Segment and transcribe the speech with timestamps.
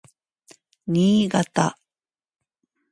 [0.91, 1.67] Niigata